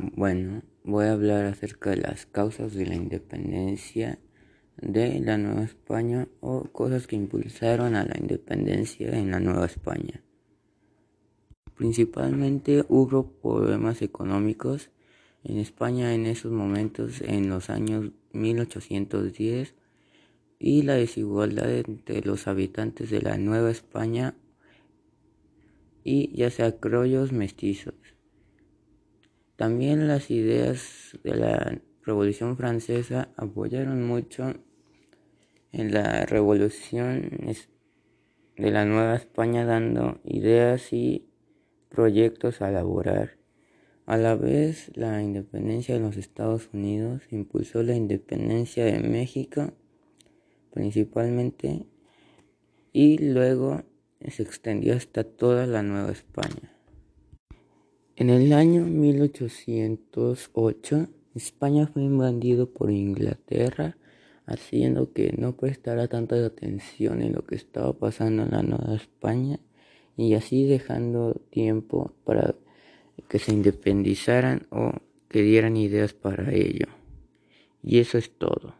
Bueno, 0.00 0.62
voy 0.84 1.06
a 1.06 1.12
hablar 1.12 1.46
acerca 1.46 1.90
de 1.90 1.96
las 1.96 2.24
causas 2.24 2.72
de 2.72 2.86
la 2.86 2.94
independencia 2.94 4.20
de 4.76 5.18
la 5.18 5.38
Nueva 5.38 5.64
España 5.64 6.28
o 6.38 6.70
cosas 6.70 7.08
que 7.08 7.16
impulsaron 7.16 7.96
a 7.96 8.04
la 8.04 8.16
independencia 8.16 9.18
en 9.18 9.32
la 9.32 9.40
Nueva 9.40 9.66
España. 9.66 10.22
Principalmente 11.74 12.84
hubo 12.88 13.32
problemas 13.42 14.00
económicos 14.00 14.90
en 15.42 15.58
España 15.58 16.14
en 16.14 16.26
esos 16.26 16.52
momentos 16.52 17.20
en 17.20 17.48
los 17.48 17.68
años 17.68 18.12
1810 18.32 19.74
y 20.60 20.82
la 20.82 20.94
desigualdad 20.94 21.72
entre 21.72 22.20
los 22.20 22.46
habitantes 22.46 23.10
de 23.10 23.20
la 23.20 23.36
Nueva 23.36 23.72
España 23.72 24.36
y 26.04 26.32
ya 26.36 26.50
sea 26.50 26.78
criollos 26.78 27.32
mestizos. 27.32 28.17
También 29.58 30.06
las 30.06 30.30
ideas 30.30 31.18
de 31.24 31.34
la 31.34 31.82
Revolución 32.04 32.56
Francesa 32.56 33.30
apoyaron 33.36 34.06
mucho 34.06 34.54
en 35.72 35.92
la 35.92 36.24
revolución 36.26 37.40
de 38.56 38.70
la 38.70 38.84
Nueva 38.84 39.16
España 39.16 39.64
dando 39.64 40.20
ideas 40.22 40.92
y 40.92 41.26
proyectos 41.88 42.62
a 42.62 42.68
elaborar. 42.68 43.36
A 44.06 44.16
la 44.16 44.36
vez, 44.36 44.92
la 44.94 45.20
independencia 45.24 45.96
de 45.96 46.02
los 46.02 46.16
Estados 46.16 46.70
Unidos 46.72 47.22
impulsó 47.32 47.82
la 47.82 47.96
independencia 47.96 48.84
de 48.84 49.00
México 49.00 49.72
principalmente 50.70 51.84
y 52.92 53.18
luego 53.18 53.82
se 54.20 54.44
extendió 54.44 54.94
hasta 54.94 55.24
toda 55.24 55.66
la 55.66 55.82
Nueva 55.82 56.12
España. 56.12 56.77
En 58.20 58.30
el 58.30 58.52
año 58.52 58.84
1808, 58.84 61.06
España 61.36 61.86
fue 61.86 62.02
invadido 62.02 62.68
por 62.68 62.90
Inglaterra, 62.90 63.96
haciendo 64.44 65.12
que 65.12 65.32
no 65.38 65.54
prestara 65.54 66.08
tanta 66.08 66.44
atención 66.44 67.22
en 67.22 67.34
lo 67.34 67.46
que 67.46 67.54
estaba 67.54 67.92
pasando 67.92 68.42
en 68.42 68.50
la 68.50 68.64
Nueva 68.64 68.96
España 68.96 69.60
y 70.16 70.34
así 70.34 70.66
dejando 70.66 71.34
tiempo 71.50 72.10
para 72.24 72.56
que 73.28 73.38
se 73.38 73.52
independizaran 73.52 74.66
o 74.70 74.94
que 75.28 75.42
dieran 75.42 75.76
ideas 75.76 76.12
para 76.12 76.52
ello. 76.52 76.86
Y 77.84 78.00
eso 78.00 78.18
es 78.18 78.36
todo. 78.36 78.74